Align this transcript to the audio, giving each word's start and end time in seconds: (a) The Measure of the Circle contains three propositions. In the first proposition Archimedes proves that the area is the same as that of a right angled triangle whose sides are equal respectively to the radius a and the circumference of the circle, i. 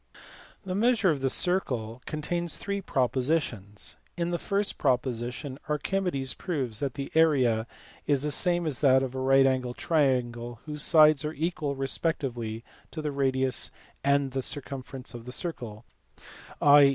(a) 0.65 0.69
The 0.69 0.73
Measure 0.73 1.11
of 1.11 1.21
the 1.21 1.29
Circle 1.29 2.01
contains 2.07 2.57
three 2.57 2.81
propositions. 2.81 3.97
In 4.17 4.31
the 4.31 4.39
first 4.39 4.79
proposition 4.79 5.59
Archimedes 5.69 6.33
proves 6.33 6.79
that 6.79 6.95
the 6.95 7.11
area 7.13 7.67
is 8.07 8.23
the 8.23 8.31
same 8.31 8.65
as 8.65 8.79
that 8.79 9.03
of 9.03 9.13
a 9.13 9.19
right 9.19 9.45
angled 9.45 9.77
triangle 9.77 10.59
whose 10.65 10.81
sides 10.81 11.23
are 11.23 11.33
equal 11.33 11.75
respectively 11.75 12.63
to 12.89 13.03
the 13.03 13.11
radius 13.11 13.69
a 14.03 14.07
and 14.07 14.31
the 14.31 14.41
circumference 14.41 15.13
of 15.13 15.25
the 15.25 15.31
circle, 15.31 15.85
i. 16.59 16.89